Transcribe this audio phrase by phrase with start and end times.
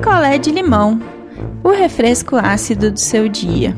[0.00, 0.98] picolé de limão,
[1.62, 3.76] o refresco ácido do seu dia.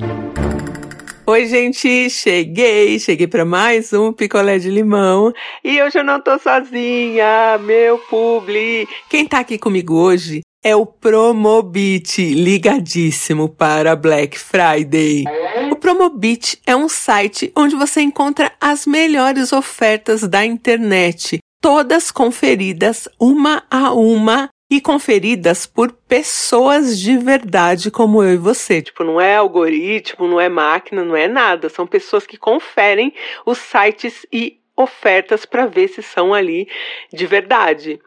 [1.27, 5.33] Oi, gente, cheguei, cheguei para mais um picolé de limão
[5.65, 8.87] e hoje eu não tô sozinha, meu publi.
[9.11, 15.25] Quem tá aqui comigo hoje é o Promobit, ligadíssimo para Black Friday.
[15.73, 23.09] O Promobit é um site onde você encontra as melhores ofertas da internet, todas conferidas
[23.19, 28.81] uma a uma e conferidas por pessoas de verdade como eu e você.
[28.81, 31.69] Tipo, não é algoritmo, não é máquina, não é nada.
[31.69, 33.13] São pessoas que conferem
[33.45, 36.67] os sites e ofertas para ver se são ali
[37.13, 38.01] de verdade.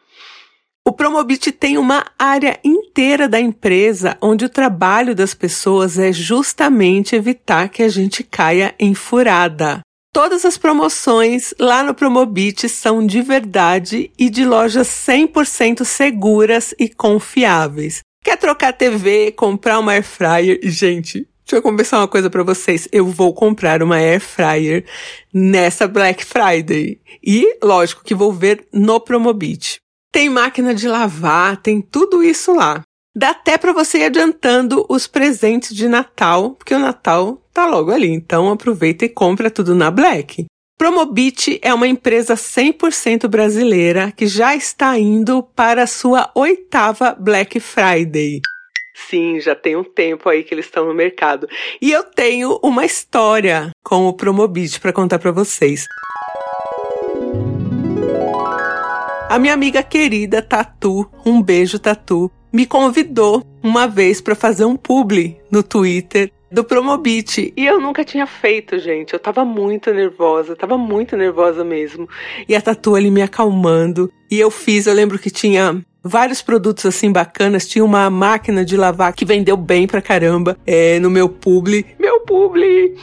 [0.83, 7.15] O Promobit tem uma área inteira da empresa onde o trabalho das pessoas é justamente
[7.15, 9.81] evitar que a gente caia em furada.
[10.15, 16.87] Todas as promoções lá no Promobit são de verdade e de lojas 100% seguras e
[16.87, 17.99] confiáveis.
[18.23, 20.57] Quer trocar TV, comprar uma air fryer?
[20.63, 22.87] Gente, Deixa eu conversar uma coisa para vocês.
[22.93, 24.85] Eu vou comprar uma air fryer
[25.33, 26.97] nessa Black Friday.
[27.21, 29.79] E, lógico, que vou ver no Promobit.
[30.13, 32.84] Tem máquina de lavar, tem tudo isso lá.
[33.17, 37.91] Dá até para você ir adiantando os presentes de Natal, porque o Natal tá logo
[37.91, 38.09] ali.
[38.09, 40.45] Então aproveita e compra tudo na Black.
[40.77, 47.57] Promobit é uma empresa 100% brasileira que já está indo para a sua oitava Black
[47.61, 48.41] Friday.
[49.09, 51.47] Sim, já tem um tempo aí que eles estão no mercado.
[51.81, 55.85] E eu tenho uma história com o Promobit para contar para vocês.
[59.29, 64.77] A minha amiga querida Tatu, um beijo Tatu, me convidou uma vez para fazer um
[64.77, 67.53] publi no Twitter do Promobit.
[67.53, 69.11] E eu nunca tinha feito, gente.
[69.11, 72.07] Eu tava muito nervosa, tava muito nervosa mesmo.
[72.47, 74.09] E a Tatu ali me acalmando.
[74.31, 77.67] E eu fiz, eu lembro que tinha vários produtos assim bacanas.
[77.67, 81.85] Tinha uma máquina de lavar que vendeu bem pra caramba é, no meu publi.
[81.99, 82.95] Meu publi!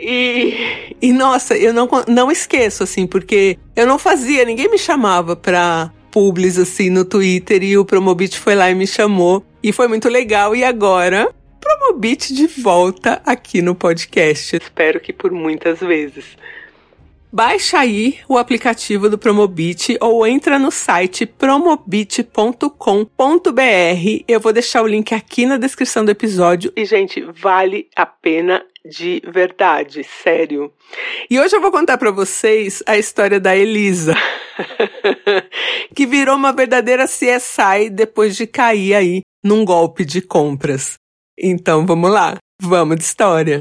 [0.00, 5.36] E, e nossa, eu não, não esqueço, assim, porque eu não fazia, ninguém me chamava
[5.36, 9.88] pra publis assim no Twitter e o Promobit foi lá e me chamou e foi
[9.88, 10.54] muito legal.
[10.54, 11.28] E agora,
[11.60, 14.54] Promobit de volta aqui no podcast.
[14.54, 16.24] Espero que por muitas vezes.
[17.32, 24.24] Baixa aí o aplicativo do Promobit ou entra no site promobit.com.br.
[24.28, 26.72] Eu vou deixar o link aqui na descrição do episódio.
[26.76, 30.72] E, gente, vale a pena de verdade, sério.
[31.28, 34.14] E hoje eu vou contar para vocês a história da Elisa,
[35.94, 40.94] que virou uma verdadeira CSI depois de cair aí num golpe de compras.
[41.38, 43.60] Então vamos lá, vamos de história.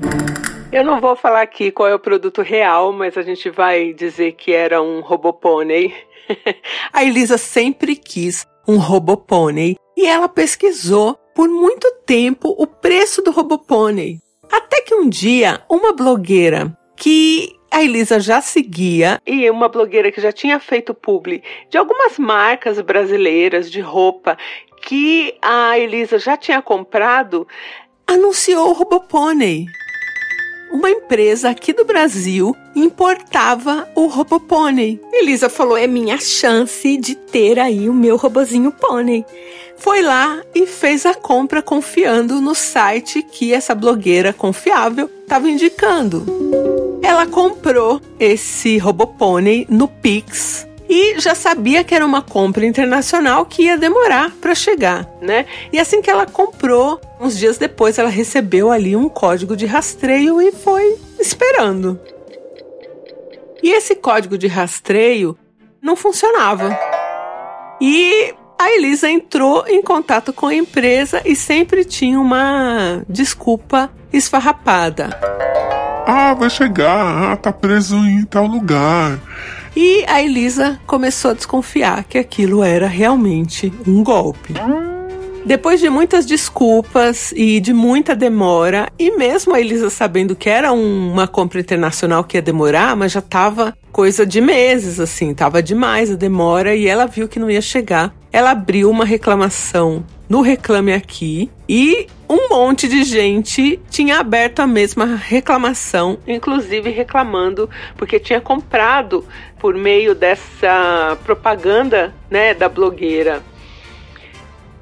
[0.71, 4.33] Eu não vou falar aqui qual é o produto real, mas a gente vai dizer
[4.33, 5.93] que era um robopônei.
[6.91, 13.31] a Elisa sempre quis um robopônei e ela pesquisou por muito tempo o preço do
[13.31, 14.19] robopônei.
[14.51, 20.21] Até que um dia, uma blogueira que a Elisa já seguia e uma blogueira que
[20.21, 21.41] já tinha feito publi
[21.71, 24.37] de algumas marcas brasileiras de roupa
[24.79, 27.47] que a Elisa já tinha comprado,
[28.05, 29.65] anunciou o Robopônei.
[30.71, 34.99] Uma empresa aqui do Brasil importava o Robopônei.
[35.11, 39.25] Elisa falou: é minha chance de ter aí o meu robozinho pônei
[39.83, 46.25] foi lá e fez a compra confiando no site que essa blogueira confiável estava indicando.
[47.03, 53.63] Ela comprou esse Robopônei no Pix e já sabia que era uma compra internacional que
[53.63, 55.45] ia demorar para chegar, né?
[55.71, 60.41] E assim que ela comprou, uns dias depois ela recebeu ali um código de rastreio
[60.41, 61.99] e foi esperando.
[63.61, 65.37] E esse código de rastreio
[65.81, 66.77] não funcionava.
[67.81, 75.09] E a Elisa entrou em contato com a empresa e sempre tinha uma desculpa esfarrapada.
[76.05, 79.19] Ah, vai chegar, ah, tá preso em tal lugar.
[79.75, 84.53] E a Elisa começou a desconfiar que aquilo era realmente um golpe.
[85.45, 90.71] Depois de muitas desculpas e de muita demora, e mesmo a Elisa sabendo que era
[90.71, 95.61] um, uma compra internacional que ia demorar, mas já estava coisa de meses, assim, tava
[95.61, 98.13] demais a demora e ela viu que não ia chegar.
[98.31, 104.65] Ela abriu uma reclamação no Reclame Aqui e um monte de gente tinha aberto a
[104.65, 109.23] mesma reclamação, inclusive reclamando porque tinha comprado
[109.59, 113.43] por meio dessa propaganda, né, da blogueira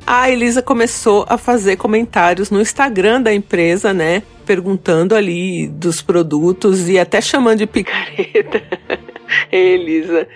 [0.08, 4.24] a Elisa começou a fazer comentários no Instagram da empresa, né?
[4.46, 8.62] Perguntando ali dos produtos e até chamando de picareta.
[9.52, 10.28] Elisa.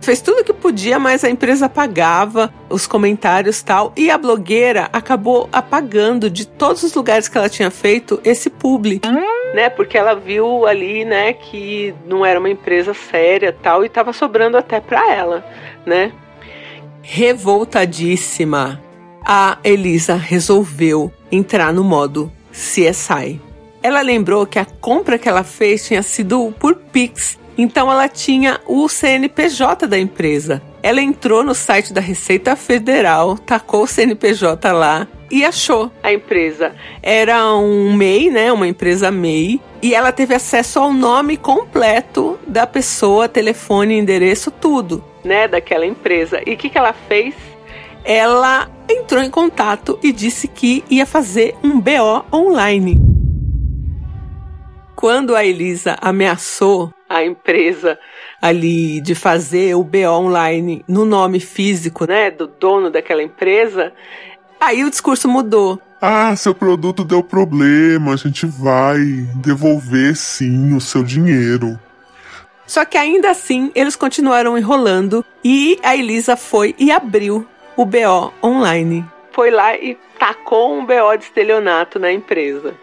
[0.00, 3.92] Fez tudo que podia, mas a empresa apagava os comentários tal.
[3.96, 9.00] E a blogueira acabou apagando de todos os lugares que ela tinha feito esse publi.
[9.54, 14.12] Né, porque ela viu ali, né, que não era uma empresa séria tal e estava
[14.12, 15.46] sobrando até para ela,
[15.86, 16.12] né?
[17.02, 18.82] Revoltadíssima,
[19.24, 23.40] a Elisa resolveu entrar no modo CSI.
[23.80, 28.60] Ela lembrou que a compra que ela fez tinha sido por Pix então ela tinha
[28.66, 30.62] o CNPJ da empresa.
[30.82, 36.74] Ela entrou no site da Receita Federal, tacou o CNPJ lá e achou a empresa.
[37.02, 38.52] Era um MEI, né?
[38.52, 39.60] Uma empresa MEI.
[39.82, 45.48] E ela teve acesso ao nome completo da pessoa, telefone, endereço, tudo, né?
[45.48, 46.40] Daquela empresa.
[46.46, 47.34] E o que, que ela fez?
[48.04, 52.98] Ela entrou em contato e disse que ia fazer um BO online.
[54.94, 57.98] Quando a Elisa ameaçou a empresa
[58.42, 63.92] ali de fazer o BO online no nome físico, né, do dono daquela empresa,
[64.60, 65.80] aí o discurso mudou.
[66.00, 68.98] Ah, seu produto deu problema, a gente vai
[69.36, 71.78] devolver sim o seu dinheiro.
[72.66, 77.46] Só que ainda assim, eles continuaram enrolando e a Elisa foi e abriu
[77.76, 79.04] o BO online.
[79.32, 82.74] Foi lá e tacou um BO de estelionato na empresa.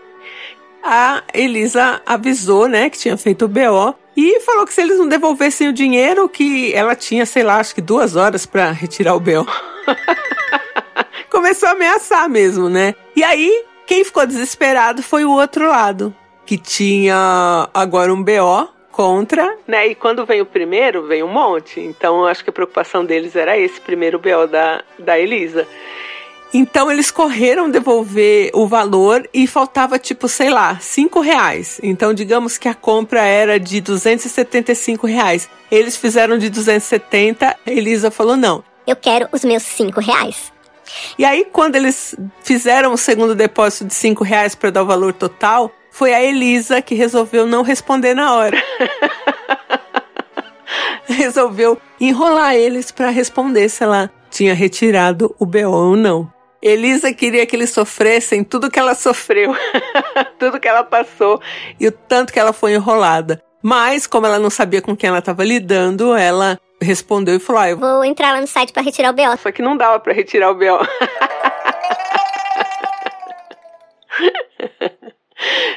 [0.83, 5.07] A Elisa avisou, né, que tinha feito o BO e falou que se eles não
[5.07, 9.19] devolvessem o dinheiro, que ela tinha, sei lá, acho que duas horas para retirar o
[9.19, 9.45] BO.
[11.29, 12.93] Começou a ameaçar mesmo, né?
[13.15, 16.13] E aí, quem ficou desesperado foi o outro lado,
[16.45, 19.87] que tinha agora um BO contra, né?
[19.87, 21.79] E quando vem o primeiro, vem um monte.
[21.79, 25.65] Então, acho que a preocupação deles era esse primeiro BO da, da Elisa.
[26.53, 31.79] Então eles correram devolver o valor e faltava tipo, sei lá, cinco reais.
[31.81, 35.49] Então digamos que a compra era de 275 reais.
[35.71, 38.63] Eles fizeram de 270, Elisa falou não.
[38.85, 40.51] Eu quero os meus cinco reais.
[41.17, 45.13] E aí quando eles fizeram o segundo depósito de cinco reais para dar o valor
[45.13, 48.61] total, foi a Elisa que resolveu não responder na hora.
[51.07, 56.31] resolveu enrolar eles para responder se ela tinha retirado o BO ou não.
[56.61, 59.55] Elisa queria que eles sofressem tudo que ela sofreu,
[60.37, 61.41] tudo que ela passou
[61.79, 63.41] e o tanto que ela foi enrolada.
[63.63, 67.69] Mas, como ela não sabia com quem ela estava lidando, ela respondeu e falou: ah,
[67.69, 69.37] eu vou entrar lá no site para retirar o BO.
[69.37, 70.63] Foi que não dava para retirar o BO.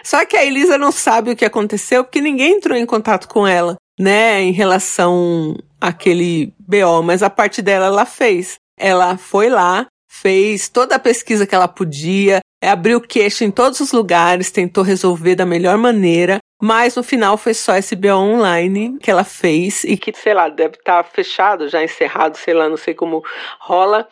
[0.02, 3.46] Só que a Elisa não sabe o que aconteceu porque ninguém entrou em contato com
[3.46, 8.56] ela, né, em relação àquele BO, mas a parte dela ela fez.
[8.78, 9.86] Ela foi lá,
[10.20, 14.84] fez toda a pesquisa que ela podia, é, abriu queixo em todos os lugares, tentou
[14.84, 19.82] resolver da melhor maneira, mas no final foi só esse BO online que ela fez
[19.84, 23.22] e que, sei lá, deve estar tá fechado, já encerrado, sei lá, não sei como
[23.58, 24.08] rola.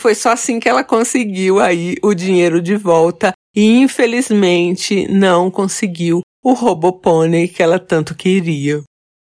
[0.00, 6.20] Foi só assim que ela conseguiu aí o dinheiro de volta e infelizmente não conseguiu
[6.42, 8.82] o Robopônei que ela tanto queria.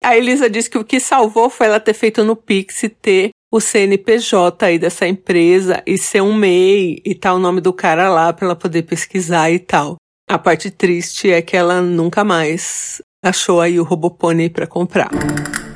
[0.03, 3.61] A Elisa disse que o que salvou foi ela ter feito no Pix ter o
[3.61, 8.33] CNPJ aí dessa empresa e ser um MEI e tal o nome do cara lá
[8.33, 9.97] para ela poder pesquisar e tal.
[10.29, 15.11] A parte triste é que ela nunca mais achou aí o Robopone para comprar.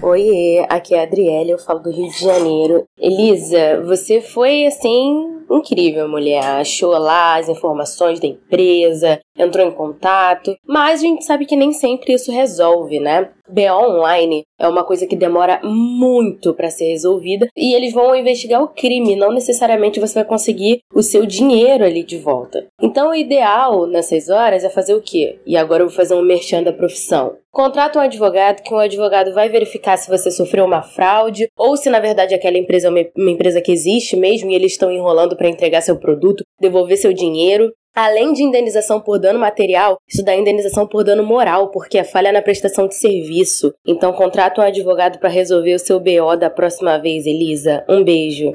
[0.00, 2.84] Oiê, aqui é a Adriele, eu falo do Rio de Janeiro.
[2.98, 6.44] Elisa, você foi assim incrível, mulher.
[6.44, 11.72] Achou lá as informações da empresa, entrou em contato, mas a gente sabe que nem
[11.72, 13.30] sempre isso resolve, né?
[13.48, 18.62] BO online é uma coisa que demora muito para ser resolvida e eles vão investigar
[18.62, 22.66] o crime, não necessariamente você vai conseguir o seu dinheiro ali de volta.
[22.80, 25.38] Então o ideal nessas horas é fazer o quê?
[25.46, 27.36] E agora eu vou fazer um merchan da profissão.
[27.54, 31.88] Contrata um advogado que um advogado vai verificar se você sofreu uma fraude ou se
[31.88, 35.48] na verdade aquela empresa é uma, empresa que existe mesmo e eles estão enrolando para
[35.48, 37.72] entregar seu produto, devolver seu dinheiro.
[37.96, 42.32] Além de indenização por dano material, isso dá indenização por dano moral, porque é falha
[42.32, 43.72] na prestação de serviço.
[43.86, 47.84] Então contrata um advogado para resolver o seu BO da próxima vez, Elisa.
[47.88, 48.52] Um beijo.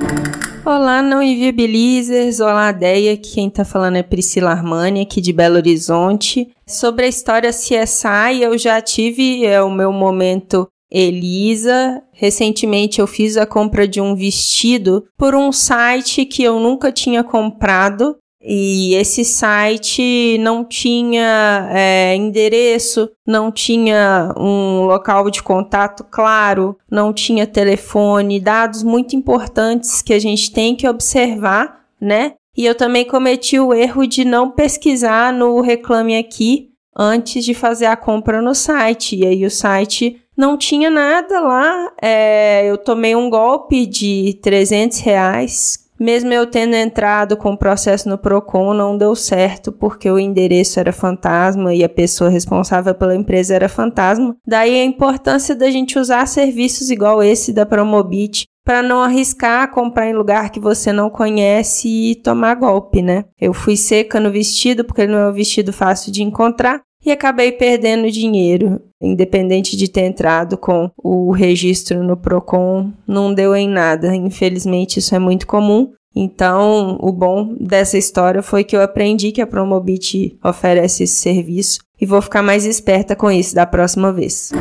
[0.66, 2.42] Olá, não inviabilizers.
[2.42, 3.16] Olá, Deia.
[3.16, 6.50] Quem tá falando é Priscila Armani, aqui de Belo Horizonte.
[6.68, 12.04] Sobre a história CSI, eu já tive é, o meu momento Elisa.
[12.12, 17.24] Recentemente eu fiz a compra de um vestido por um site que eu nunca tinha
[17.24, 18.18] comprado.
[18.42, 27.12] E esse site não tinha é, endereço, não tinha um local de contato claro, não
[27.12, 32.34] tinha telefone, dados muito importantes que a gente tem que observar, né?
[32.56, 37.86] E eu também cometi o erro de não pesquisar no Reclame Aqui antes de fazer
[37.86, 39.16] a compra no site.
[39.16, 41.92] E aí o site não tinha nada lá.
[42.02, 45.89] É, eu tomei um golpe de 300 reais.
[46.00, 50.80] Mesmo eu tendo entrado com o processo no PROCON, não deu certo porque o endereço
[50.80, 54.36] era fantasma e a pessoa responsável pela empresa era fantasma.
[54.48, 60.08] Daí a importância da gente usar serviços igual esse da Promobit para não arriscar comprar
[60.08, 63.26] em lugar que você não conhece e tomar golpe, né?
[63.40, 67.12] Eu fui seca no vestido porque ele não é um vestido fácil de encontrar e
[67.12, 68.82] acabei perdendo dinheiro.
[69.02, 74.16] Independente de ter entrado com o registro no Procon, não deu em nada.
[74.16, 75.94] Infelizmente, isso é muito comum.
[76.16, 81.80] Então, o bom dessa história foi que eu aprendi que a Promobit oferece esse serviço
[82.02, 84.52] e vou ficar mais esperta com isso da próxima vez.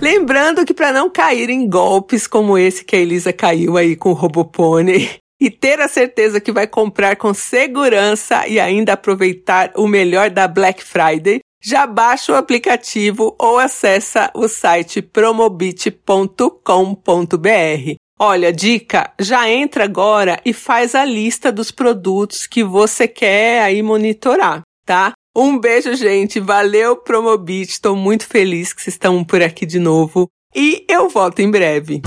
[0.00, 4.10] Lembrando que para não cair em golpes como esse que a Elisa caiu aí com
[4.10, 5.08] o Robopone
[5.40, 10.48] e ter a certeza que vai comprar com segurança e ainda aproveitar o melhor da
[10.48, 17.94] Black Friday, já baixa o aplicativo ou acessa o site promobit.com.br.
[18.20, 23.82] Olha, dica, já entra agora e faz a lista dos produtos que você quer aí
[23.82, 25.12] monitorar, tá?
[25.36, 26.38] Um beijo, gente.
[26.38, 27.72] Valeu, Promobit.
[27.72, 30.28] Estou muito feliz que vocês estão por aqui de novo.
[30.54, 32.00] E eu volto em breve.